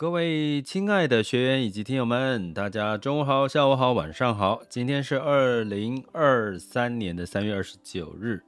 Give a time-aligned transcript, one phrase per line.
[0.00, 4.62] 各位亲爱的学员以及听友们，大家中午好、下午好、晚上好。
[4.66, 8.42] 今天是二零二三年的三月二十九日，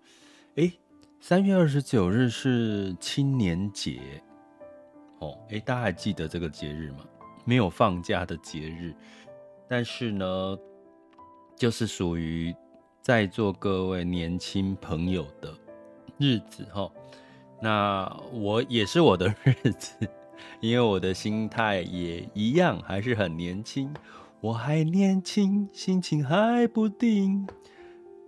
[0.55, 0.73] 诶，
[1.21, 4.01] 三月二十九日是青年节
[5.19, 5.37] 哦。
[5.51, 7.01] 诶，大家还记得这个节日吗？
[7.45, 8.95] 没有放假的节日，
[9.69, 10.59] 但是呢，
[11.55, 12.55] 就是属于
[13.03, 15.53] 在座各位年轻朋友的
[16.17, 16.91] 日子哈。
[17.61, 20.09] 那我也是我的日子。
[20.61, 23.93] 因为我的心态也一样，还是很年轻。
[24.41, 27.47] 我还年轻，心情还不定。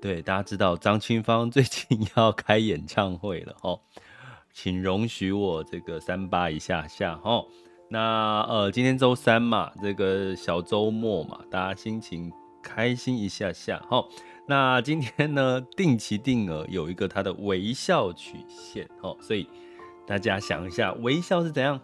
[0.00, 3.80] 对，大家知道张清芳最近要开演唱会了哦，
[4.52, 7.46] 请容许我这个三八一下下哦。
[7.88, 14.06] 那呃，今天周三嘛，这个小周末嘛，大家心情开心一下下哦。
[14.46, 19.48] 那今天呢，定期定额有一个它的微笑曲线哦，所以
[20.06, 21.80] 大家想一下，微笑是怎样？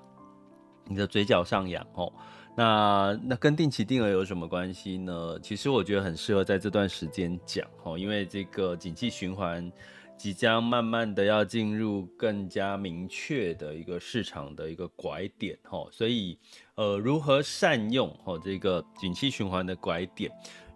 [0.90, 2.12] 你的嘴角上扬哦，
[2.56, 5.38] 那那跟定期定额有什么关系呢？
[5.40, 9.70] 其实我觉得很适合在这段时间讲哦，因为这个景气循环
[10.16, 16.36] 即将慢慢的要进入更加明确的一个市场的一个拐点哦，所以
[16.74, 20.28] 呃，如何善用哦这个景气循环的拐点，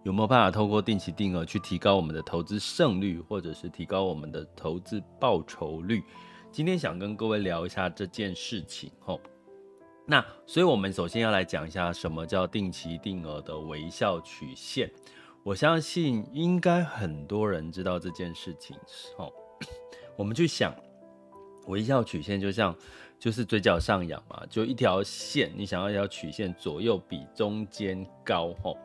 [0.03, 6.01] 有没有办法透过定期定额去提高我们的投资胜率，或者是提高我们的投资报酬率？
[6.51, 9.19] 今天想跟各位聊一下这件事情哦。
[10.07, 14.89] 那所以，我们首先要来讲一下什么叫定期定额的微笑曲线。
[15.43, 18.77] 我相信应该很多人知道这件事情。
[19.17, 19.31] 哦，
[20.15, 20.73] 我们去想，
[21.67, 22.75] 微笑曲线就像
[23.17, 28.77] 就是嘴角上扬嘛，就一条线，你想要一条曲线左右比中间高，吼，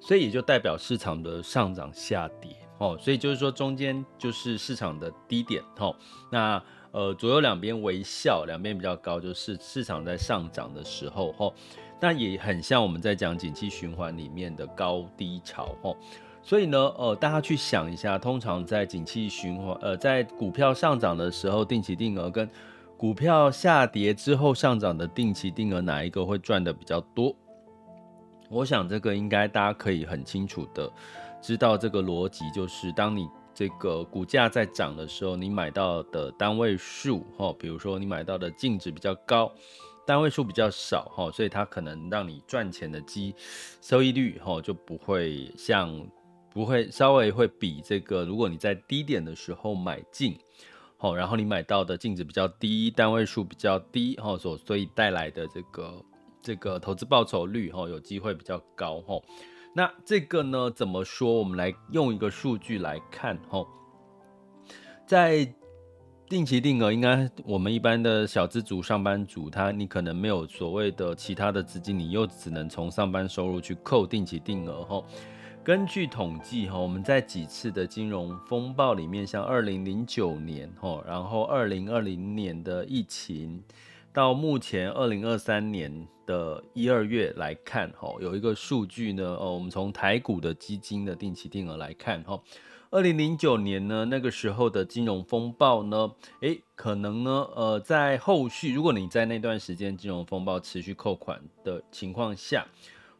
[0.00, 5.94] 所以也就代表市场的上涨下跌，哦，所以就是说中间就是市场的低点，哦，
[6.32, 6.60] 那。
[6.94, 11.52] 呃，左右两边微笑，两边比较高，就是市场在上涨的时候，吼，
[11.98, 15.96] 那也很像我们在讲景气循环里面的高低潮，吼，
[16.40, 22.48] 所以呢，呃，大家去想一下，通常在景气循环，呃，在股票上涨的时候，定期定额跟
[22.96, 27.34] 股票下跌之后上涨的定期定额，哪一个会赚的比较多？
[28.48, 30.88] 我想这个应该大家可以很清楚的
[31.42, 33.28] 知道这个逻辑，就是当你。
[33.54, 39.52] 这个股价在涨的时候，你买到的单位数，哈，比如说你买到的净值比较高，
[40.04, 43.34] 单位数比较少，哈，所以它可能让你赚钱的基
[43.80, 46.04] 收益率，哈，就不会像
[46.50, 50.36] 不会稍微会比这个，如果你在低点的时候买进，
[50.96, 56.04] 好，然后你买到的净值比较低，单位数比较低，哈，所所以带来的这个
[56.42, 59.20] 这个投资报酬率，哈，有机会比较高，哈。
[59.76, 61.32] 那这个呢，怎么说？
[61.32, 63.66] 我们来用一个数据来看吼，
[65.04, 65.52] 在
[66.28, 75.04] 定期定额，应该我们一般的小资族、上班族，他你可能没有所谓的其他的资金，你又只能从上班收入去扣定期定额吼。
[75.64, 83.60] 根据统计哈，我们在几次的金融风暴里面，像二零零九年吼，然后二零二零年的疫情。
[84.14, 92.40] 到目前二零二三年的一二月来看，哈，有一个数据呢，呃，我们从台股的基金的定期定额来看，哈，
[92.92, 102.64] 二零零九年呢，那个时候的金融风暴呢，诶，可能呢，呃，在后续，如果你在那段时间金融风暴持续扣款的情况下，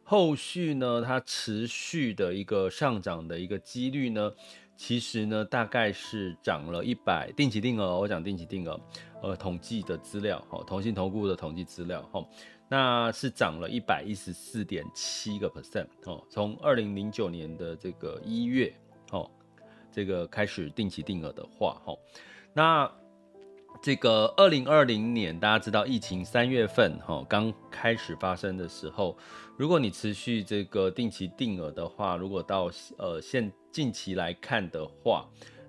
[0.07, 4.31] 后续呢，它持续的一个上涨的一个几率呢，
[4.77, 8.79] 其实呢，大概是涨了一百定期定额，我讲定期定额，
[9.23, 12.23] 呃，统计的资料，哈，同信投顾的统计资料，哈，
[12.69, 18.71] 那是涨了一百一十四点七个 percent，哦，从二零零九年的这个一月，
[19.09, 19.27] 哦，
[19.91, 21.97] 这个开始定期定额的话，哈，
[22.53, 22.91] 那。
[23.81, 29.15] 这个二零二零年，大家知道疫情三月份哈刚开始发生的时候，
[29.57, 35.27] 如果你持续这个定期定额的话，如果到呃现近期来看的话，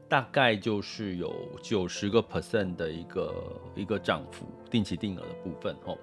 [0.09, 3.35] 大概就是有九十个 percent 的一个
[3.75, 5.95] 一个涨幅，定期定额的部分哈。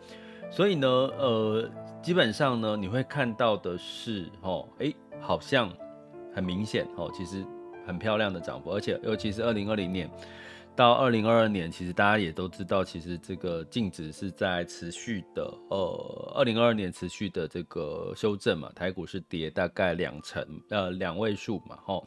[0.52, 1.68] 所以呢，呃，
[2.04, 5.68] 基本上呢，你会看到的是哈，哎，好像
[6.36, 7.44] 很明显哦，其实
[7.88, 10.08] 很漂亮的涨幅，而且尤其是二零二零年。
[10.76, 22.06] 到二零二二年，其实大家也都知道，其实这个净值是在持续的，呃，二零二二年持续的这个修正嘛，台股是跌大概两成，呃，两位数嘛，吼。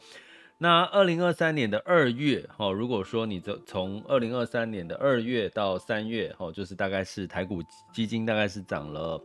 [0.57, 9.21] 那二零二三年的二月，吼，如果说你这从二零二三年的二月到三月，吼，就是大概是台股基金大概是涨了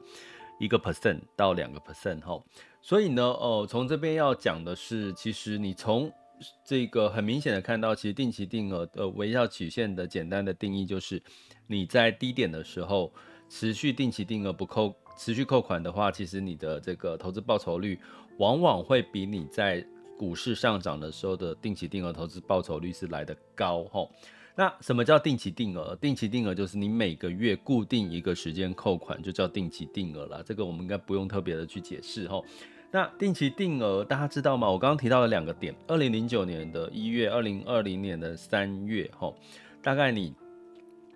[0.60, 2.44] 一个 percent 到两个 percent，吼。
[2.80, 6.12] 所以呢，哦，从这边要讲的是，其实你从
[6.64, 11.22] 这个很明显的看到，其实定期定额的微笑曲线的简单的定义就是，
[11.66, 13.12] 你在低点的时候
[13.48, 17.98] 持续定期定额不扣持续扣款的话，其实你的这个投资报酬率
[18.38, 19.84] 往往会比你在
[20.18, 24.10] 股市上涨的时候的定期定额投资报酬率是来得高吼。
[24.54, 25.96] 那什么叫定期定额？
[25.96, 30.42] 定期定额就是你每个月固定一个时间扣款，就叫定期定额了。
[30.42, 32.44] 这个我们应该不用特别的去解释吼。
[32.94, 34.70] 那定期定额大家知道吗？
[34.70, 39.34] 我刚刚提到了两个点：二零零九年的一月，二零二零年的三月，吼，
[39.82, 40.34] 大概你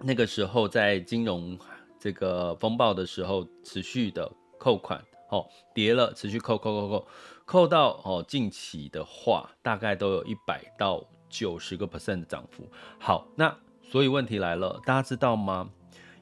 [0.00, 1.58] 那个时候在金融
[2.00, 7.06] 这个风暴的时候，持续的扣款，吼，跌了，持续扣扣扣扣，
[7.44, 12.66] 扣到哦近期的话，大概都有一百到九十个 percent 的涨幅。
[12.98, 15.68] 好，那所以问题来了，大家知道吗？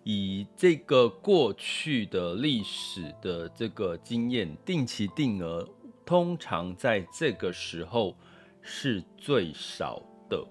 [0.05, 5.67] 以这个过去的历史的这个经验，定期定额
[6.05, 8.15] 通常在这个时候
[8.61, 10.45] 是最少的，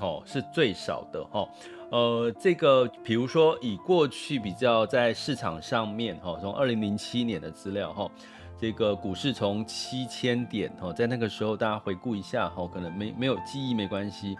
[0.00, 1.48] 哦，是最少的，哈，
[1.92, 8.10] 呃，这个比如说以过去比较在市场上面，哈，从二零零七年的资料，哈，
[8.58, 14.36] 这个股市从七千点，哈，在那个时候大家回顾一下，哈，可能没没有记忆没关系。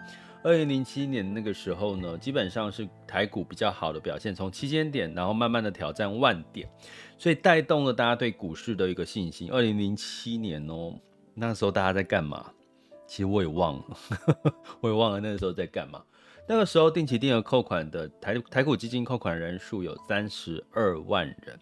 [0.47, 6.69] 二零零七年那个时候呢，基本上是台股比较好的表现，从七千点，然后慢慢的挑战万点，
[7.17, 9.51] 所以带动了大家对股市的一个信心。
[9.51, 10.97] 二零零七年哦，
[11.33, 12.49] 那时候大家在干嘛？
[13.05, 13.97] 其实我也忘了，
[14.79, 16.01] 我也忘了那个时候在干嘛。
[16.47, 21.59] 那个时候定期定额扣款的台台股基金扣款人数有三十二万人，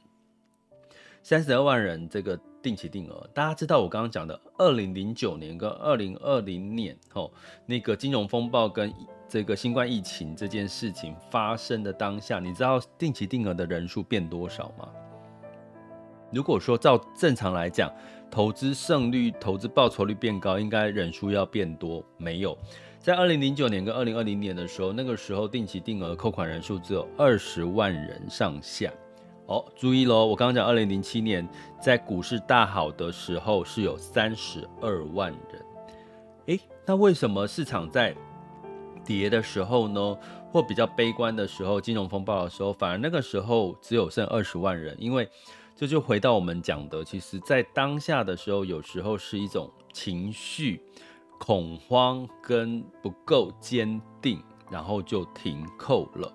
[1.24, 2.40] 三十二万人这个。
[2.66, 7.32] 定期定额，大家知道我刚刚讲的二零零九年跟二零二零年，吼，
[7.68, 8.92] 那个金融风暴跟
[9.30, 14.90] 这个新冠疫情这件事情发生的当下，你知道定期定额的人数变多少吗？
[16.32, 17.94] 如果说照正常来讲，
[18.32, 22.58] 投资胜率、投资报酬率变高，应该人数要变多，没有。
[22.98, 28.92] 在二零零九年跟二零二零年的时候，那个时候定期定额扣款人数只有二十万人上下。
[29.48, 30.26] 哦，注意喽！
[30.26, 31.48] 我刚刚讲，二零零七年
[31.80, 35.66] 在股市大好的时候是有三十二万人。
[36.48, 38.16] 诶，那为什么市场在
[39.04, 40.18] 跌的时候呢，
[40.52, 44.96] 或比较悲观的时候，金融风暴的时候，反而那个时候只有剩二十万人？
[45.00, 45.30] 因为
[45.76, 50.82] 这就回到我们讲的，其实在当下的时候，有时候是一种情绪
[51.38, 56.34] 恐慌跟不够坚定，然后就停扣了。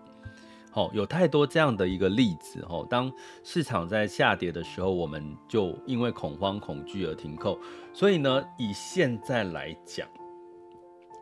[0.73, 2.65] 好，有太多这样的一个例子。
[2.65, 3.13] 吼，当
[3.43, 7.59] 市场在下跌的时候，我们就因为恐慌、恐惧而停扣。
[7.93, 10.07] 所以呢，以现在来讲，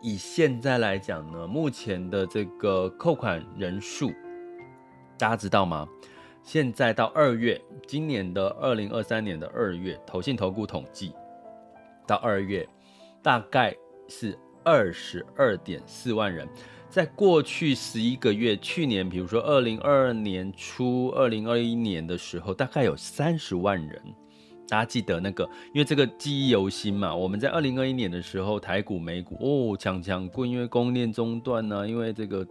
[0.03, 4.13] 以现在来讲呢，目前的这个扣款人数，
[5.17, 5.89] 大家知道吗？
[6.43, 11.15] 现在到二月，今年的二零二三年的二月，投信投顾统计
[12.07, 12.69] 到二月，
[13.23, 13.75] 大概
[14.09, 16.47] 是二十二点四万人。
[16.91, 24.03] 在过去十一个月，去年比如说二零二二年初、二零二一年的时候，大概有三十万人。
[24.67, 27.15] 大家记得那个，因为这个记忆犹新嘛。
[27.15, 32.47] 我们在二零二一年的时候，台股、美股哦，强强过，因为供应链中断呢、因为这个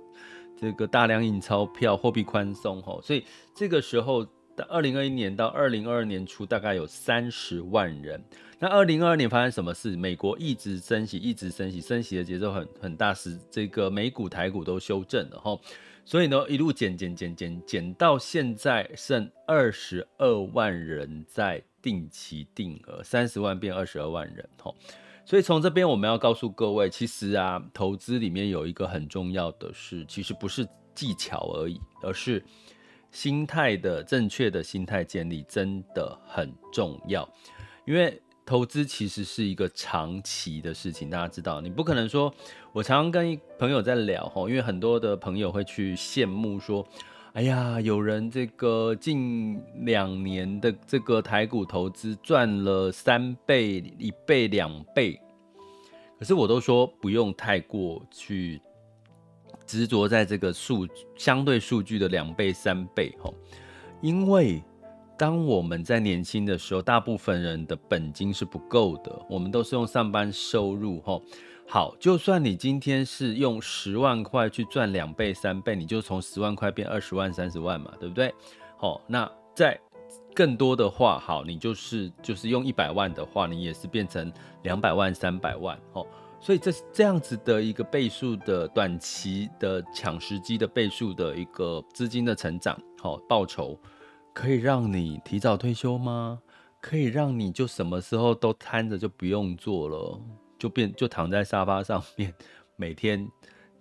[0.56, 3.24] 这个大量印钞票、货币宽松吼，所以
[3.56, 4.26] 这个时候。
[4.66, 8.22] 二零二一年到二零二二年初，大概有三十万人。
[8.60, 9.96] 那二零二二年发生什么事？
[9.96, 15.60] 美国一直升息，一直升息，升息的节奏很很大，使这个美股、台股都修正了哈。
[16.04, 24.74] 所以呢，一路减减减减减到现在剩二十二万人在定期定额，三十万变二十二万人哈。
[25.24, 32.44] 所以从这边我们要告诉各位，其实啊，投资里面有一个很重要的事，其实不是技巧而已，而是。
[33.18, 37.28] 心态的正确的心态建立真的很重要，
[37.84, 41.10] 因为投资其实是一个长期的事情。
[41.10, 42.32] 大家知道，你不可能说，
[42.72, 46.88] 我常常跟朋友在聊，因为很多的朋友会去羡慕说，
[47.34, 55.20] 哎呀，有人这个近两年的这个台股投资赚了三倍、一倍、两倍，
[56.20, 58.62] 可是我都说不用太过去。
[59.68, 63.34] 执着在这个数相对数据的两倍三倍吼，
[64.02, 64.64] 因为
[65.18, 71.22] 当我们在年轻的时候，大部分人的本金是不够的，我们都是用上班收入吼，
[71.68, 78.34] 好，就算你今天是用十万块去赚两倍、三倍，你就从十万块变二十万、三十万嘛，对不对？
[78.78, 79.80] 好，那在
[80.36, 84.32] 更多的话，好，你就是就是用一百万的话，你也是变成
[84.62, 86.06] 两百万、三百万，哦，
[86.40, 93.78] 所以这是这样子的一个倍数的短期的抢时机的倍数的一个资金的成长，好，报酬
[94.34, 96.40] 可以让你提早退休吗？
[96.80, 100.22] 可以让你就什么时候都瘫着就不用做了？
[100.60, 102.34] 就变就躺在沙发上面，
[102.78, 103.28] 每天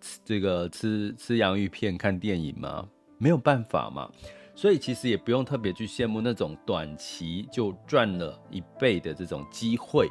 [0.01, 2.89] 吃这个吃吃洋芋片看电影吗？
[3.19, 4.11] 没有办法嘛，
[4.55, 10.11] 所以其实也不用特别去羡慕那种短期就赚了一倍的这种机会。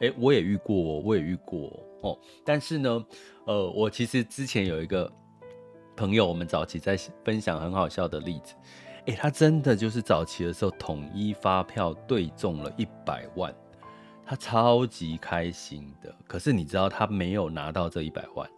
[0.00, 1.72] 诶，我也遇过，我也遇过
[2.02, 2.18] 哦。
[2.44, 3.04] 但是呢，
[3.46, 5.10] 呃，我其实之前有一个
[5.96, 8.54] 朋友，我们早期在分享很好笑的例子。
[9.06, 13.54] 诶，他真的就是早期的时候统一发票对中了一百万。
[14.28, 18.50] 他超级开心的，可是你知道他没有拿到这一百万，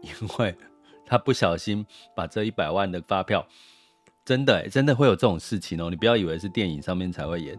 [0.00, 0.56] 因为
[1.04, 3.44] 他不小心把这一百万的发票，
[4.24, 5.90] 真的真的会有这种事情哦！
[5.90, 7.58] 你不要以为是电影上面才会演，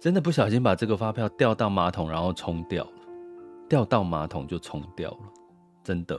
[0.00, 2.90] 真的不小心把这个发票掉到马桶，然后冲掉了，
[3.68, 5.18] 掉到马桶就冲掉了，
[5.82, 6.18] 真的。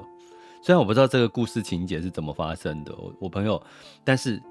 [0.62, 3.62] 虽然我不知道这个故事情节是怎么发生的，我我朋友，
[4.04, 4.42] 但是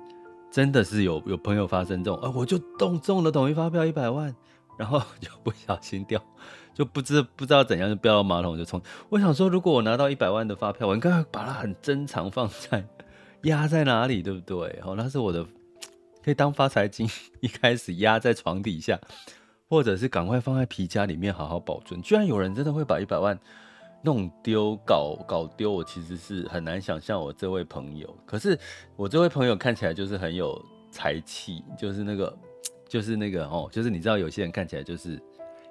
[0.51, 4.35] 真的是有有朋友发生这种，啊，我就中中了统一发票一百万。
[4.79, 6.23] 然后就不小心掉，
[6.73, 8.81] 就不知不知道怎样就掉到马桶就冲。
[9.09, 12.87] 我想说，如果我拿到一百万的发票，我应该把它很珍藏放在
[13.43, 14.79] 压在哪里，对不对？
[14.85, 15.45] 哦，那是我的，
[16.29, 17.09] 可以当发财金，
[17.41, 19.01] 一开始压在床底下，
[19.67, 22.03] 或者是赶快放在皮夹里面好好保存。
[22.03, 23.39] 居然有人真的会把一百万
[24.03, 28.15] 弄丢、搞搞丢，我其实是很难想象我这位朋友。
[28.27, 28.59] 可是
[28.95, 32.37] 我这位朋友看起来就是很有才气，就是那个。
[32.87, 35.21] 就是那个哦，就是你知道有些人看起来就是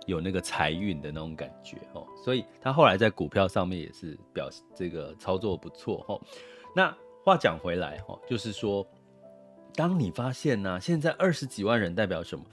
[0.05, 6.21] 有那个财运的那种感觉哦，所以他后来在股票上面也是表示这个操作不错哦。
[6.75, 6.95] 那
[7.25, 8.85] 话讲回来哈，就是说，
[9.77, 12.43] 当你发现呢，现在二十几万人代表什么？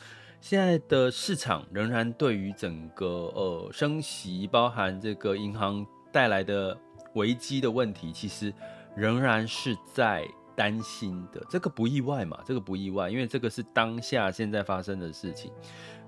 [0.42, 6.78] 现在的市场仍然对于整个呃升息，包含这个银行带来的
[7.14, 8.52] 危机的问题，其实
[8.94, 10.28] 仍然是在。
[10.56, 12.38] 担心的这个不意外嘛？
[12.46, 15.50] 这个不意外，因为这个是当下现在发生的事情。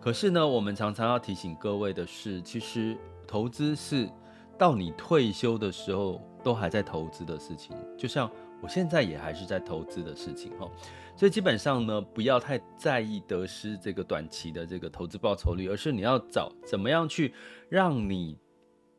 [0.01, 2.97] 可是呢，我们常常要提醒各位的是，其实
[3.27, 4.09] 投资是
[4.57, 7.77] 到你退休的时候都还在投资的事情。
[7.99, 10.71] 就像我现在也还是在投资的事情哈。
[11.17, 17.33] 所以基本上呢，不要太在意得失这个短期的这个投资报酬率，而是你要找怎么样去
[17.69, 18.39] 让你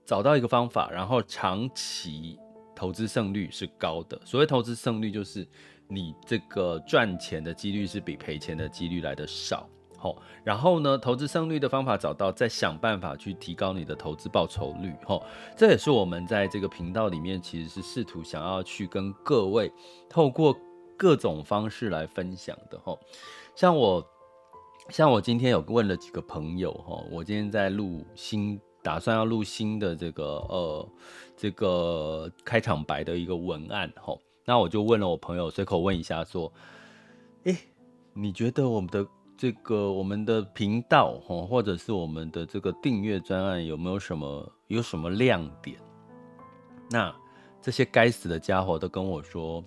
[0.05, 2.39] 找到一个方法，然后长期。
[2.79, 4.21] 投资胜率是高的。
[4.23, 5.47] 所谓投资胜率，就是
[5.87, 9.67] 你这个赚钱的几率是比赔钱的几率来的少。
[10.13, 14.93] 好，然后呢，投资胜率的方法找到，再想办法去提高你的投资报酬率。
[15.05, 15.21] 哈，
[15.55, 19.71] 这也是我们在这个频道里面其实是试图想要去跟各位
[20.09, 20.55] 透过
[20.95, 22.79] 各种方式来分享的。
[22.79, 22.97] 哈，
[23.55, 24.05] 像我，
[24.89, 26.71] 像我今天有问了几个朋友。
[26.73, 28.59] 哈，我今天在录新。
[28.83, 30.89] 打算要录新的这个呃
[31.35, 36.49] 这个开场白的一个文案吼，那我就问了我朋友，随口问一下说，
[37.43, 37.57] 诶，
[38.13, 39.05] 你觉得我们的
[39.37, 45.77] 这个我们的频道吼，或者是我们的这个订阅专案有没有什么有什么亮点？
[46.89, 47.15] 那
[47.61, 49.63] 这些该死的家伙都跟我说，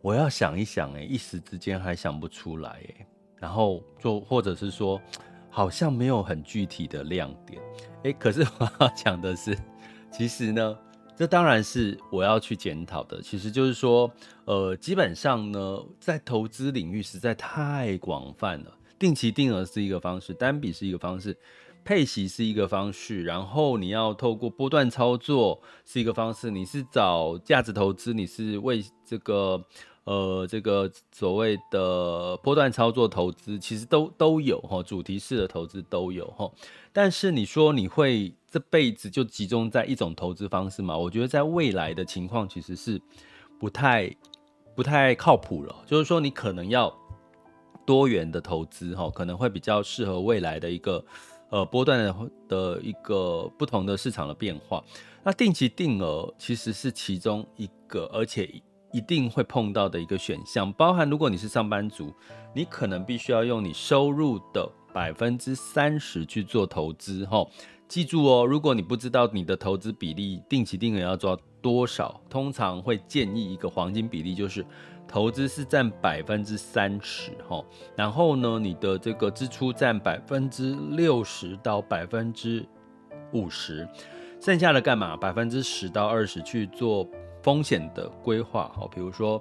[0.00, 3.06] 我要想一想，诶，一时之间还想不出来，诶，
[3.36, 5.00] 然后就或者是说。
[5.54, 7.60] 好像没有很具体的亮点，
[8.04, 9.54] 诶，可是我要讲的是，
[10.10, 10.78] 其实呢，
[11.14, 13.20] 这当然是我要去检讨的。
[13.20, 14.10] 其实就是说，
[14.46, 18.72] 呃，基本上呢，在投资领域实在太广泛了。
[19.02, 21.36] 定期定额是一个方式，单笔是一个方式，
[21.84, 26.52] 配息是一个方式，然后你要透过波段操作是一个方式。
[26.52, 29.60] 你是找价值投资，你是为这个。
[30.04, 36.50] 呃，这个所谓的波段操作投资，其实都都有哈，主题式的投资都有哈。
[36.92, 40.98] 但是你说你会这辈子就集中在一种投资方式吗？
[40.98, 43.00] 我觉得在未来的情况其实是
[43.60, 44.12] 不太
[44.74, 45.72] 不太靠谱了。
[45.86, 46.92] 就是说，你可能要
[47.84, 51.04] 多元的投资哈，可能会比较适合未来的一个
[51.50, 52.16] 呃波段的
[52.48, 54.82] 的一个不同的市场的变化。
[55.24, 58.62] 那定期定额其实是其中一个，而且。
[58.94, 62.12] 一定会碰到的一个选项，包含如果你是上班族，
[62.54, 67.42] 你可能必须要用你收入的百分之三十去做投资，哈，
[67.88, 74.62] 记住哦，如果你不知道你的投资比例，定期定额要做多少，通常会建议一个黄金比例，就是
[75.12, 77.62] 投资是占百分之三十，哈，
[77.94, 82.66] 然后呢，你的这个支出占百分之六十到百分之
[83.32, 83.86] 五十。
[84.40, 85.14] 剩下的干嘛？
[85.14, 87.06] 百分之十到二十去做
[87.42, 89.40] 风险的规划，好，比如说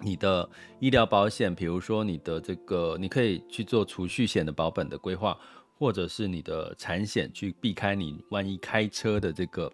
[0.00, 0.48] 你的
[0.80, 5.38] 医疗保险，比如说你的这个，你可以去做储蓄险的保本的规划，
[5.78, 9.70] 或者是你的产险，去避开你万一开车的这个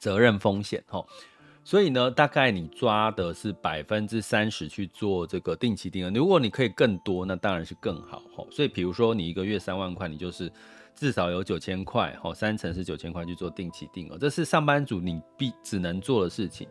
[0.00, 1.06] 责任风险，哈。
[1.66, 6.10] 所以呢，大概你抓的是百分之三十去做这个定期定额。
[6.12, 8.46] 如果你可以更多，那当然是更好哈。
[8.52, 10.48] 所以，比如说你一个月三万块，你就是
[10.94, 16.68] 至少有九千块哈，三成是九千块去做定期定额，这是上班族你必只能做的事情。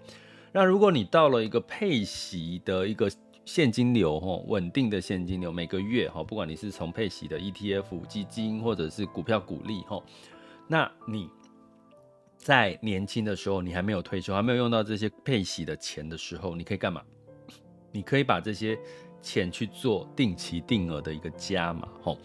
[0.54, 3.12] 那如果你到了一个配息的一个
[3.44, 10.02] 现金流哈，稳定的现金流，每个月哈，不管你是从配息的 ETF 基金或者是股票股利哈，
[10.70, 11.30] 那你。
[12.46, 17.02] 在年轻的时候，你还没有退休，还没有用到这些配息的钱的时候，你可以干嘛？
[17.92, 18.78] 你可以把这些
[19.20, 22.20] 钱去做定期定额的一个加码，吼。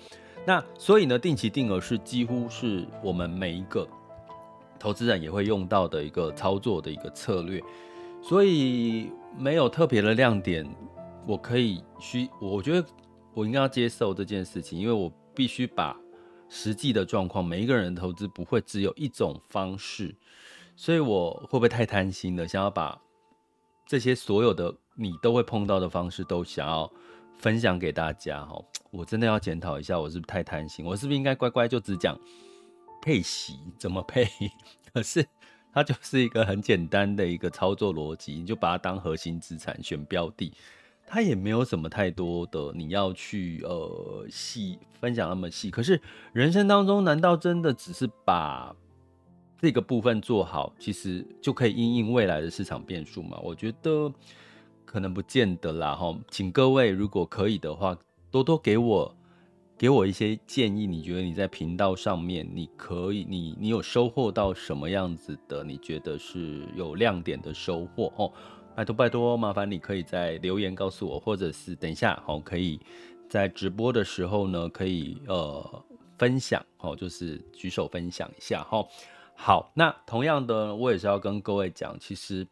[0.47, 3.89] 那所以呢，定期定额是几乎是我们每一个
[4.79, 7.59] 投资人也会用到的一个操作的一个策略。
[8.21, 10.69] 所以没有特别的亮点，
[11.27, 12.87] 我可以需，我觉得
[13.33, 15.97] 我应该要接受这件事情，因为我必须把。
[16.51, 20.15] 实际的状况，每一个人的投资不会只有一种方式，
[20.77, 22.47] 所以我会不会太贪心了？
[22.47, 23.01] 想要把
[23.87, 26.93] 这些所有的你都会碰到的方式都想要
[27.39, 28.63] 分享给大家哈？
[28.91, 30.85] 我真的要检讨一下，我是不是太贪心？
[30.85, 32.19] 我是不是应该乖乖就只讲
[33.01, 34.29] 配息怎么配？
[34.93, 35.25] 可是
[35.73, 40.53] 它就是一个很简单的一个操作逻辑，你就把它当核心资产选标的。
[41.13, 46.01] 它也没有什么太多的你要去呃细分享那么细，可是
[46.33, 48.73] 人生当中难道真的只是把
[49.59, 53.37] 这个部分做好，其实就可以因应未来的市场变数吗？
[53.43, 54.13] 我觉得
[54.85, 56.17] 可能不见得啦哈。
[56.31, 57.99] 请各位如果可以的话，
[58.31, 59.13] 多多给我
[59.77, 60.87] 给我一些建议。
[60.87, 65.65] 你觉得你在频道上面，你可以你你有收获到什么样子的？
[65.65, 68.33] 你觉得是有亮点的收获哦？
[68.81, 72.81] 拜托拜托，麻烦你可以在留言告诉我，或者是等一下，好，可以
[73.29, 75.85] 在直播的时候呢，可以呃
[76.17, 78.83] 分享，好，就是举手分享一下，哈。
[79.35, 82.47] 好，那同样的，我也是要跟各位讲，其实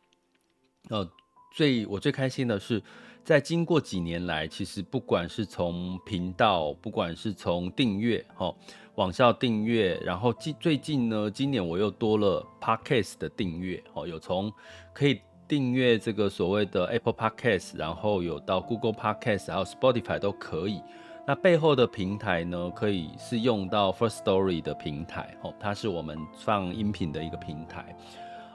[0.90, 1.11] 呃
[1.50, 2.83] 最我最开心的是，
[3.24, 8.55] 在经过几年来，其实不管是从频道，不管是从订阅，哈，
[8.96, 14.53] 网校订阅，然后近最近呢，今年我又多了 Podcast 的订阅，哦，有从
[14.92, 15.18] 可以。
[15.48, 20.82] 订阅这个所谓的 Apple Podcast，然后有到 Google Podcast，还有 Spotify 都可以。
[21.26, 27.96] 那背后的平台呢，可以是用到 First Story 的平台，哦，它是我们放音频的一个平台。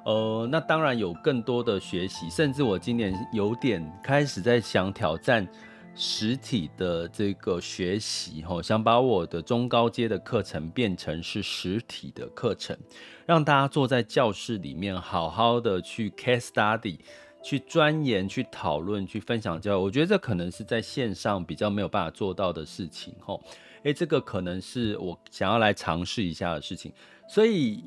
[0.05, 5.47] 呃，那当然有更多的学习，甚至我今年有点开始在想挑战。
[5.95, 12.77] 实体的这个学习，哈，想把我的中高阶的课程变成是实体的课程，
[13.25, 16.97] 让大家坐在教室里面，好好的去 case study，
[17.43, 19.83] 去钻研、去讨论、去分享教育。
[19.83, 23.43] 我觉得这可能是在线上比较没有办法做到的事情，吼。
[23.83, 26.91] 诶，这个可能是我想要来尝试一下的事情，
[27.27, 27.83] 所以。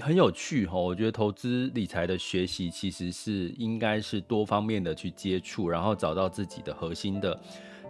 [0.00, 7.38] 很有趣哈，我觉得投资理财的学习其实是应该是多方面的去接触，然后找到自己的核心的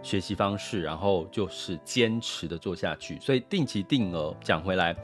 [0.01, 3.19] 学习方式，然后就是坚持的做下去。
[3.19, 4.95] 所以定期定额讲回来，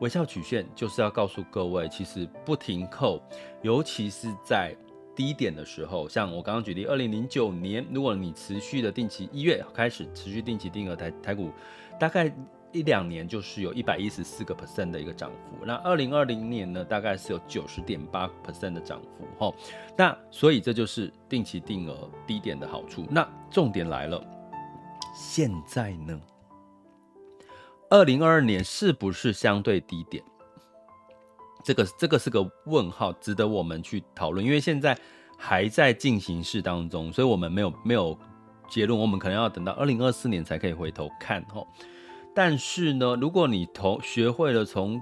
[0.00, 3.22] 微笑曲线就是要告诉各位，其实不停扣，
[3.62, 4.76] 尤其是在
[5.16, 11.50] 低点的时候，像我刚刚举例，二零零九年，如果你持续的定期一月开始持续定期定额台台股，
[11.98, 12.30] 大概。
[12.72, 19.56] 一两年就是有一百一十四个 percent 的一个涨幅，那二零二零年呢，大概是有九十点八 percent 的涨幅，哈，
[19.96, 23.06] 那所以这就是定期定额低点的好处。
[23.10, 24.24] 那重点来了，
[25.14, 26.18] 现在呢，
[27.90, 30.24] 二零二二年是不是相对低点？
[31.62, 34.98] 这个这个是个问号，值得我们去讨论，因为现在
[35.36, 38.18] 还在进行式当中，所以我们没有没有
[38.70, 41.62] 结论，我们可能要等到二零二四年才可以回头看，哈。
[42.34, 45.00] 但是呢，如果你同学会了从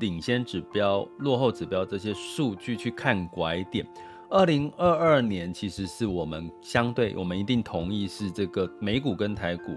[0.00, 3.86] 领先指标、落后指标这些数据去看拐点，
[4.28, 9.76] 二零二二年其实是我们相对，我们一定同意是这个美股跟台股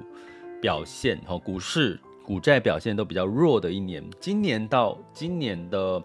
[0.60, 4.04] 表现和股市、股债表现都比较弱的一年。
[4.20, 6.02] 今年到今年的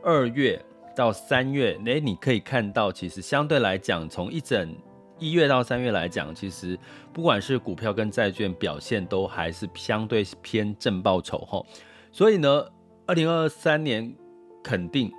[0.00, 4.72] 二月到三月，诶，你可以看到，其实相对来讲，从一整
[5.18, 6.78] 一月到三月来讲，其实
[7.12, 11.64] 不管是股票跟债券表现都还是相对偏正报酬哈，
[12.12, 12.66] 所以呢，
[13.06, 14.14] 二零二三年
[14.62, 15.10] 肯定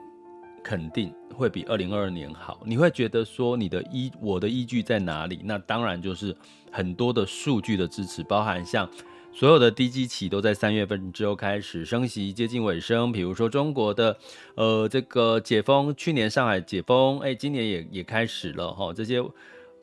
[0.64, 2.60] 肯定会比二零二二年好。
[2.66, 5.42] 你会觉得说你的依我的依据在哪里？
[5.44, 6.36] 那当然就是
[6.72, 8.88] 很多的数据的支持，包含像
[9.34, 13.12] 所有的低基期都在三月份之后开始升息，接近尾声。
[13.12, 14.18] 比如说中国的，
[14.56, 19.24] 呃，这个解封，去年上海解封，哎，今年也也开始了哈，这些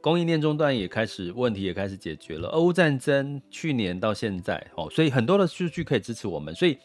[0.04, 2.50] 供应链中断也开始，问题也开始解决了。
[2.50, 6.54] 俄乌战争去年到现在，哦，所以很多的数据可以支持我们。
[6.54, 6.76] 所以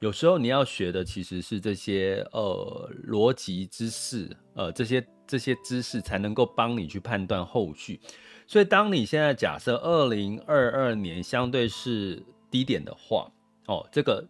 [0.00, 8.00] 有时候你要学的其实是这些呃逻辑知识，呃，这些这些知识才能够帮你去判断后续。
[8.46, 13.30] 所以，当你现在假设二零二二年相对是低点的话，
[13.66, 14.26] 哦，这个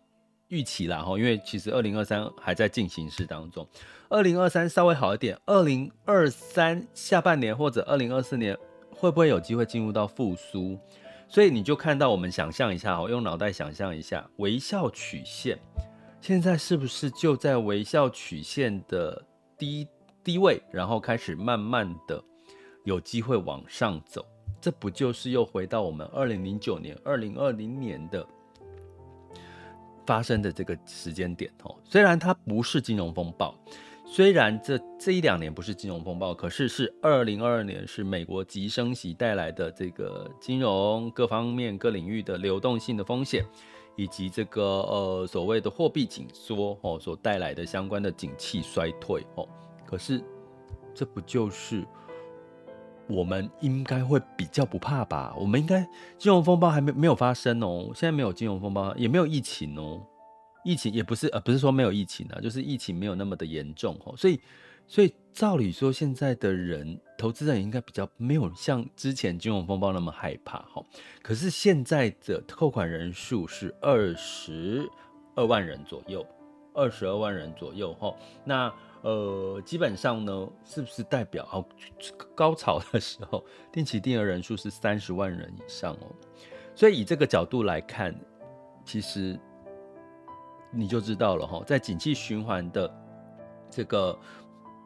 [0.49, 3.67] 预期啦，哈，因为其实二零二三还在进行式当中，
[4.09, 8.57] 二零二三稍微好一点，二零二三下半年或者二零二四年
[8.91, 10.79] 会不会有机会进入到复苏？
[11.29, 15.59] 所以你就看到，我们想象一下，哦，用脑袋想象一下，微笑曲线
[16.21, 19.25] 现在是不是就在微笑曲线的
[19.59, 19.87] 低
[20.23, 22.23] 低位，然后开始慢慢的。
[22.85, 24.23] 有机会往上走，
[24.61, 28.23] 这不就是又回到我们二零零九年、二零二零年的
[30.07, 31.75] 发生的这个时间点哦？
[31.85, 33.55] 虽然它不是金融风暴，
[34.07, 43.45] 虽然这这一两年不是金融风暴，可是是二零二二年是美国急升息带来的这个金融各方面各领域的流动性的风险，
[43.97, 49.49] 以及这个呃所谓的货币紧缩哦所带来的相关的景气衰退哦。
[49.87, 50.23] 可是
[50.95, 51.85] 这不就是？
[53.07, 55.35] 我们应该会比较不怕吧？
[55.39, 55.83] 我们应该
[56.17, 60.01] 金融风暴还没没有发生哦，现在没有金融风暴，也没有疫情哦，
[60.65, 64.41] 疫情也不是呃不是说没有疫情啊，就是疫情没有那么的严重哦，所以
[64.87, 70.83] 所以照理说现在的人投资人应该比较没有像之前金融风暴那么害怕哈。
[71.23, 74.89] 可是现在的扣款人数是二十
[75.35, 76.27] 二万人左右，
[76.73, 78.15] 二十二万人左右哈，
[78.45, 78.73] 那。
[79.05, 81.63] 呃，基本上呢，是不是代表哦，
[82.35, 86.11] 高潮的时候，定期定额人数是三十万人以上哦？
[86.75, 88.19] 所以以这个角度来看，
[88.83, 89.39] 其实
[90.73, 92.91] 你就知道了哈，在景气循环的
[93.69, 94.19] 这个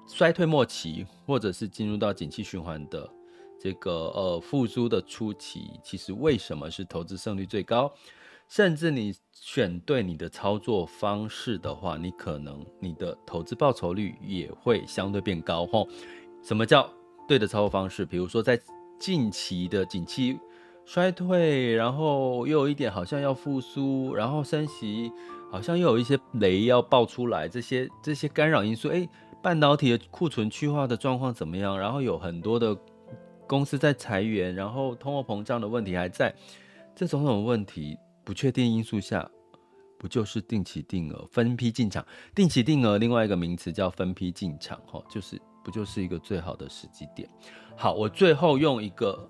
[0.09, 3.09] 衰退末期，或者是进入到景气循环的
[3.57, 7.95] 这个呃复苏的初期，其实为什么是投资胜率最高？
[8.49, 15.87] 甚至你选对你的操作方式的话，你可能你的投资报酬率也会相对变高吼。
[16.43, 16.89] 什么叫
[17.29, 18.07] 对的操作方式？
[18.07, 18.59] 比如说在
[18.99, 20.39] 近期的景气
[20.87, 25.13] 衰退，然后又有一点好像要复苏，然后升息，
[25.51, 29.07] 好像又有一些雷要爆出来，这些这些干扰因素，诶，
[29.43, 31.79] 半导体的库存去化的状况怎么样？
[31.79, 32.75] 然后有很多的
[33.47, 36.35] 公司在裁员，然后通货膨胀的问题还在，
[36.97, 37.99] 这种种问题。
[38.29, 39.27] 不确定因素下，
[39.97, 42.07] 不就是定期定额分批进场？
[42.35, 47.27] 定期定额另外一个名词叫分批进场，哈，就是不就是一个最好的时机点？
[47.75, 49.27] 好，我最后用一个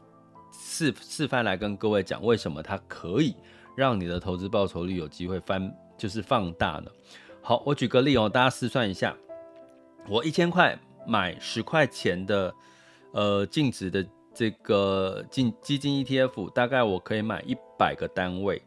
[0.52, 3.36] 示示范来跟各位讲，为什么它可以
[3.76, 6.90] 让你的投资报酬率有机会翻，就是放大呢？
[7.40, 9.16] 好，我举个例哦，大家试算一下，
[10.08, 12.52] 我一千块买十块钱的，
[13.12, 18.60] 呃，净值的这个进基金 ETF，大概我可以买一百个单位。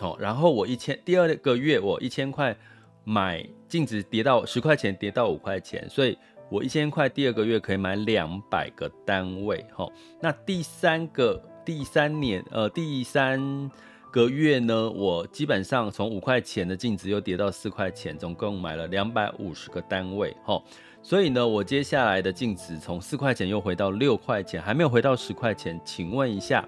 [0.00, 2.56] 好，然后我一千第二个月我一千块
[3.04, 6.16] 买净值跌到十块钱，跌到五块钱，所以
[6.50, 9.64] 我一千块第二个月可以买两百个单位。
[9.72, 13.70] 好，那第三个第三年呃第三
[14.10, 20.36] 个月呢，我基本上从五块钱的净值又跌到四块钱，总共买了两百五十个单位。
[20.44, 20.64] 好，
[21.02, 26.66] 所以呢，我接下来的净值从四块钱又回到六块钱，还没有回到十块钱，请问一下。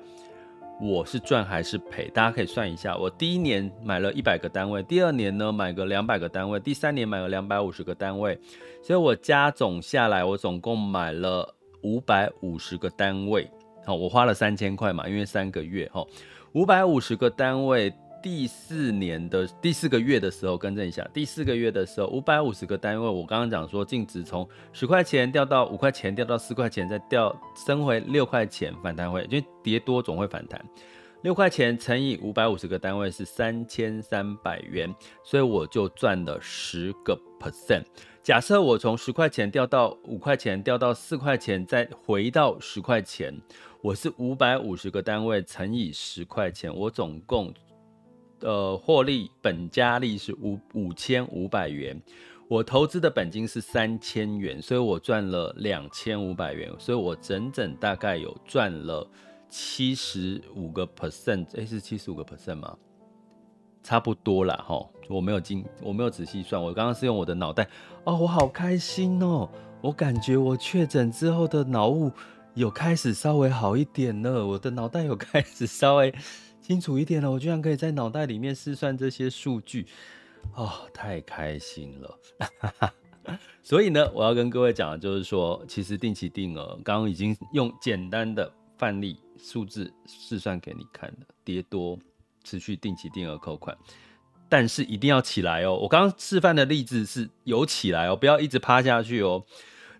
[0.80, 2.10] 我是赚还是赔？
[2.10, 2.96] 大家可以算一下。
[2.96, 8.38] 我第一年买了一百个单位，第二年呢买个两百个单位，第三年买了两百五十个单位，
[8.82, 13.50] 所以我加总下来，我总共买了五百五十个单位。
[13.86, 16.04] 好，我花了三千块嘛，因为三个月哈，
[16.52, 17.92] 五百五十个单位。
[18.24, 30.58] 第四年的第四个月的时候，更正一下，第四个月的时候，五百五十个单位，我刚刚讲说净值从十块钱掉到五块钱，掉到四块钱，再掉升回六块钱，反弹回，因为跌多总会反弹。
[31.20, 34.88] 六块钱乘以五百五十个单位是三千三百元，
[35.22, 37.82] 所以我就赚了十个 percent。
[38.22, 43.38] 假设我从十块钱掉到五块钱，掉到四块钱，再回到十块钱，
[43.82, 47.52] 我是五百五十个单位乘以十块钱，我总共。
[48.44, 51.98] 呃，获利本加利是五五千五百元，
[52.46, 59.08] 我投资的本金是三千元，所以我赚了两千五百元，所以我整整大概有赚了
[59.48, 62.76] 七十五个 percent，诶，是七十五个 percent 吗？
[63.82, 67.66] 差不多啦，哈，我没有精，我没有仔细算，我刚刚是用我的脑袋，
[68.04, 69.48] 哦，我好开心哦，
[69.80, 72.12] 我感觉我确诊之后的脑雾
[72.52, 76.14] 有开始稍微好一点了，我的脑袋有开始稍微。
[76.64, 79.86] 清楚一点了，我居然可以在脑袋里面试算这些数据，
[80.54, 82.18] 哦，太开心了。
[83.62, 91.98] 所以呢，我要跟各位讲的就是说，其实定期定额刚刚已经用简单的范例数字试算给你看了，跌多
[92.42, 93.76] 持续定期定额扣款，
[94.48, 95.74] 但是一定要起来哦。
[95.74, 99.44] 我刚刚示范的例子是有起来哦，不要一直趴下去哦。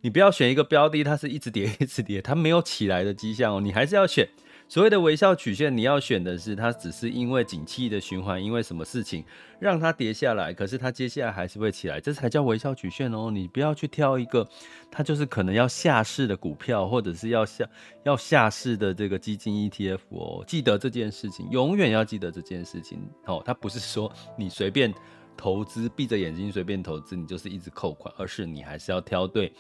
[0.01, 4.27] 你不要选一个标的，它是一直跌一直跌，它没有起来的迹象哦，你还是要选。
[4.67, 9.25] 所谓的微笑曲线，你要选的是它只是因为景气的循环，因为什么事情
[9.61, 13.31] 让它跌下来，可是它接下来还是会起来，这才叫微笑曲线哦。
[13.31, 14.49] 你不要去挑一个，
[14.91, 17.69] 它就是可能要下市的股票，或者是要下
[18.05, 20.43] 要下市的这个基金 ETF 哦。
[20.47, 23.43] 记得这件事情，永远要记得这件事情哦。
[23.45, 24.93] 它不是说你随便
[25.37, 29.53] 投资，闭着眼睛随便投资，你就是一直扣款，而是你还是要挑对，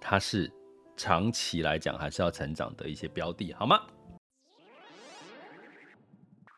[0.00, 0.50] 它是
[0.96, 3.80] 长期来讲还是要成长的一些标的，好吗？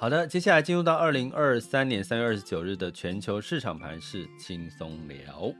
[0.00, 5.52] 好的，接下来进入到二零二三年三月二十九日的全球市场盘势轻松聊。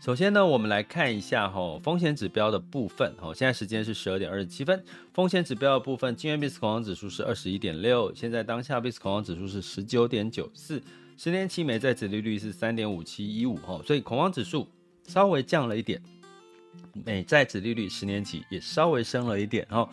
[0.00, 3.16] 首先呢，我们来看一下哈风险指标的部分。
[3.16, 4.80] 哈，现在时间是十二点二十七分，
[5.12, 10.80] 风险指标的部分，今日 VIX 恐慌指数是二十一点六，现在当下 VIX 恐慌指数是十九点九四，
[11.16, 13.56] 十年期美债殖利率是三点五七一五。
[13.56, 14.68] 哈，所以恐慌指数
[15.08, 16.00] 稍微降了一点，
[17.04, 19.66] 美债殖利率十年期也稍微升了一点。
[19.68, 19.88] 哈。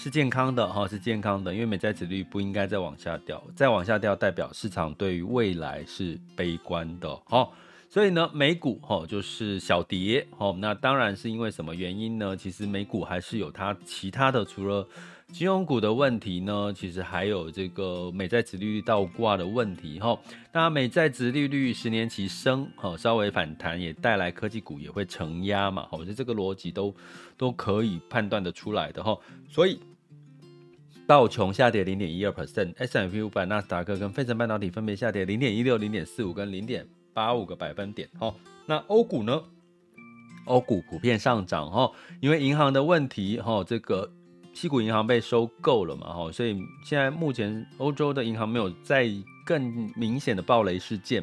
[0.00, 7.52] 是健康的哈，是健康的，因为美债殖率不应该再往下掉，再往下掉代表市场对于未来是悲观的好，
[7.90, 12.36] 所以呢，美股哈就是小跌哈，那当然是因为什么原因呢？
[12.36, 14.86] 其实美股还是有它其他的，除了
[15.30, 20.18] 金融股的问题呢，其实还有这个美债殖利率倒挂的问题哈。
[20.52, 26.94] 那美债殖利率十年期升哈，稍微反弹也带来科技股也会承压嘛，我觉得这个逻辑都
[27.36, 29.16] 都可以判断得出来的哈。
[29.50, 29.78] 所以
[31.06, 38.34] 道琼下跌零点一二 percent，S&P 五百、纳斯达克跟费城半导体分别下跌零点一六、零点四五跟零点八五个百分点哈。
[38.64, 39.44] 那欧股呢？
[40.46, 44.10] 欧股普遍上涨哈，因为银行的问题哈，这个。
[44.54, 46.12] 矽谷银行被收购了嘛？
[46.12, 49.08] 哈，所以现在目前欧洲的银行没有再
[49.44, 51.22] 更明显的暴雷事件，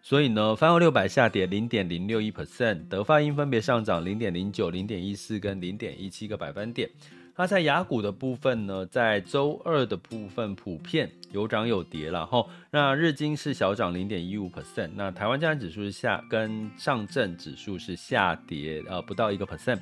[0.00, 6.88] 所以呢，泛欧六百下跌零点零六一 percent，德法英分别上涨零点零九、零点一四跟零点一七个百分点。
[7.36, 12.44] 那在雅股的部分呢，在周二的部分普遍有涨有跌了哈。
[12.72, 19.78] 那日经是小涨零点一五 percent，那台湾加权指数是下，跟上证指数是下跌呃不到一个 percent。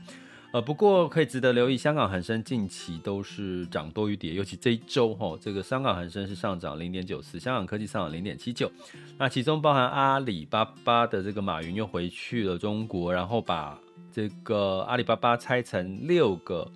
[0.56, 8.72] 呃，不过可以值得留意，香港恒生近期都是涨多于跌，尤其这一周哈，这个香港恒生是上涨零点九四，香港科技上涨零点七九，
[9.18, 13.78] 那其中包含阿里巴巴的这个马云又回去了中国，然后把
[14.10, 16.66] 这个阿里巴巴拆成六个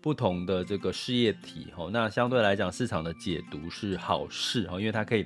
[0.00, 5.24] 不同的这个事业体哈，那相对来讲市场的解读是好事哈，因为它可以。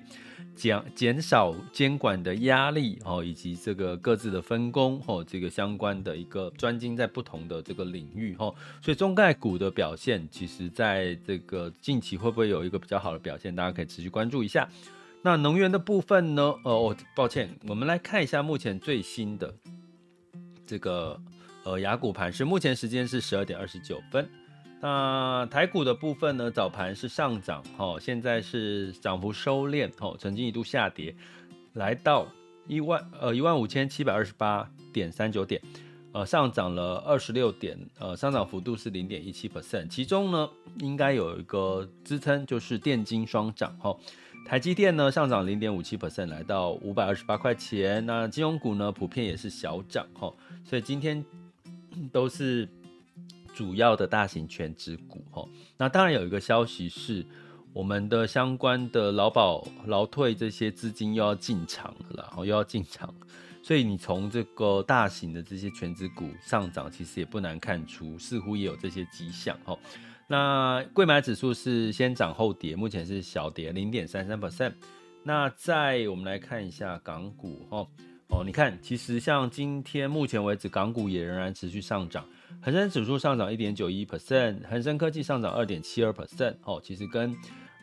[0.57, 14.67] 减减少监管的压力哦，以及这个各自的分工哦，这个相关的一个专精在不同的这个领域哦，所以中概股的表现，其实在这个近期会不会有一个比较好的表现，大家可以持续关注一下。
[15.23, 16.43] 那能源的部分呢？
[16.65, 19.55] 哦，抱歉，我们来看一下目前最新的
[20.65, 21.21] 这个
[21.65, 24.27] 呃雅股盘是，目前时间是十二点二十九分。
[24.79, 26.51] 那台股的部分呢？
[26.51, 31.17] 早盘是上涨，哈，现在是涨幅收敛，哈，曾经一度下跌，
[31.73, 32.29] 来到
[32.69, 35.61] 一万呃一万五千七百二十八点三九点，
[36.13, 40.49] 呃，上涨了二十六点，呃，上涨幅度是零点一七 percent，其中呢，
[40.81, 43.97] 应该有一个支撑就是电金双涨，哈，
[44.47, 50.31] 台积电呢上涨零点五七 percent，来到五百二十八块钱，那金融股呢普遍也是小涨，哈，
[50.65, 51.25] 所以今天
[52.13, 52.69] 都是。
[53.57, 57.25] 主要的大型权值股，哈，那当然有一个消息是，
[57.73, 63.15] 我们的相关的劳保、劳退这些资金又要进场了，然后又要进场，
[63.63, 69.75] 所以你从这个大型的这些权值股上涨，其实也不难看出，似乎也有这些迹象，哈。
[70.29, 74.75] 那柜买指数是先涨后跌，目前是小跌零点三三 percent。
[75.23, 77.89] 那再我们来看一下港股，哈。
[78.29, 82.29] 哦，你看，其实像今天目前为止，港股也仍然持续上涨，
[82.61, 86.55] 恒生指数上涨一点九一 percent，恒生科技上涨二点七二 percent。
[86.65, 87.35] 哦，其实跟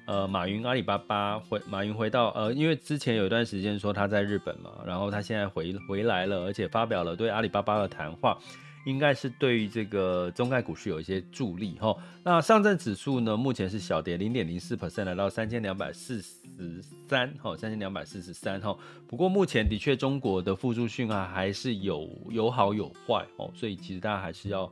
[0.06, 8.38] 呃马云阿里巴巴回马云回到呃，因为之前有一段时间说他在日本嘛，然后他现在回回来了，而且发表了对阿里巴巴的谈话。
[8.86, 11.96] 应该是对于这个中概股是有一些助力哈。
[12.24, 18.78] 那上证指数呢，目前是小跌零点零四 percent，来到三千两百四十三哈，三千两百四十三哈。
[19.08, 24.72] 不过目前的确中国的复苏讯号还是有有好有坏哦，所以其实大家还是要。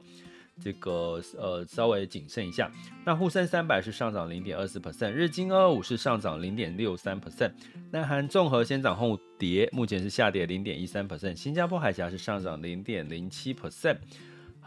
[0.63, 2.71] 这个呃稍微谨慎一下。
[3.03, 7.51] 那沪深三百是上涨零点二四 percent，日经二五是上涨零点六三 percent。
[7.89, 11.35] 南韩综合先涨后跌，目前是下跌零点一三 percent。
[11.35, 13.97] 新加坡海峡是上涨零点零七 percent。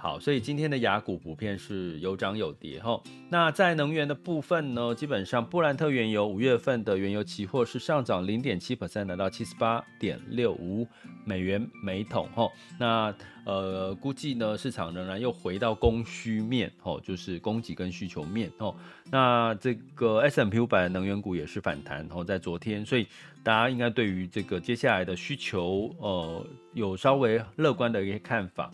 [0.05, 3.01] 好，所以今天的雅股普遍是有涨有跌哈。
[3.31, 10.87] 那在能源的部分呢，基本上布兰特原油五月份的原油期货是上涨零点七 percent，来到七十八点六五
[11.25, 12.47] 美元每桶哈。
[12.79, 13.15] 那
[13.47, 18.77] 呃，估计呢市场仍然又回到供需面哦，就是供给跟需求面哦。
[19.11, 23.07] 那这个 S M P 五百能源股也是反弹哦，在昨天，所以
[23.43, 28.71] 大家应该对于这个接下来的需求呃有稍微乐观的一些看法。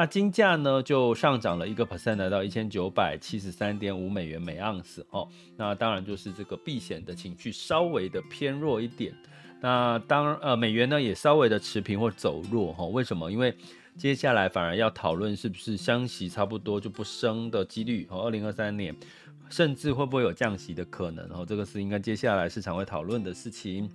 [0.00, 5.28] 那金价呢就上涨了一个 percent，来到一千九百七十三点五美元每盎司哦。
[5.58, 9.12] 那当然就是这个避险的情绪稍微的偏弱一点。
[9.60, 12.88] 那当呃美元呢也稍微的持平或走弱哈、哦。
[12.88, 13.30] 为什么？
[13.30, 13.54] 因为
[13.94, 18.22] 接下来反而要讨论是不是相息差不多就不升的几率哦。
[18.22, 18.96] 二零二三年
[19.50, 21.44] 甚至会不会有降息的可能哦？
[21.46, 23.86] 这个是应该接下来市场会讨论的事情。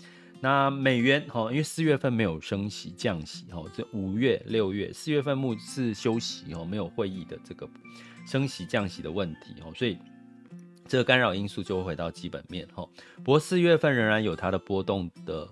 [0.41, 7.67] 那美元哈，因为四月份没有升息降息哈，这五月、六月、四月份目是休息哦，没有会议的这个
[8.27, 9.97] 升息降息的问题哦，所以
[10.87, 12.87] 这个干扰因素就会回到基本面哈。
[13.17, 15.49] 不过四月份仍然有它的波动的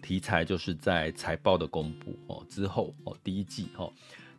[0.00, 3.90] 题材，就是在财报的公布哦之后哦，第一季哈。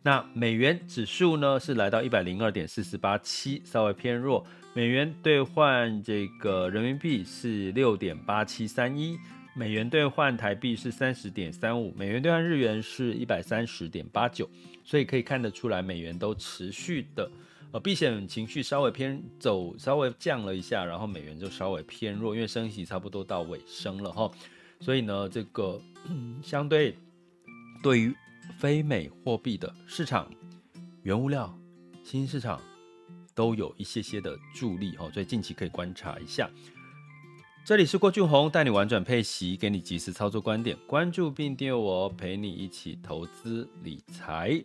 [0.02, 4.46] 那美元指数呢是来到一百零二点四四八七，稍微偏弱。
[4.72, 9.18] 美元兑换这个人民币是六点八七三一。
[9.54, 14.48] 美元兑换台币是三十点三五，美元兑换日元是一百三十点八九，
[14.84, 17.28] 所以可以看得出来，美元都持续的
[17.72, 24.30] 呃避险情绪稍微偏走，稍微降了一下，然后美元就稍微偏弱，因为升息差不多到尾声了哈，
[24.80, 25.80] 所以呢，这个
[26.40, 26.96] 相对
[27.82, 28.14] 对于
[28.58, 30.30] 非美货币的市场、
[31.02, 31.52] 原物料、
[32.04, 32.60] 新兴市场
[33.34, 36.48] 都有一些些的助力哈，所以近期可以观察一下。
[37.68, 40.74] 这里是郭俊宏，带你玩转配息，给你及时操作观点。
[40.86, 44.58] 关注并订阅我，陪你一起投资理财。